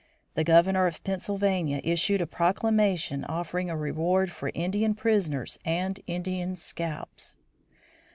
[0.33, 6.55] The Governor of Pennsylvania issued a proclamation offering a reward for Indian prisoners and Indian
[6.55, 7.35] scalps.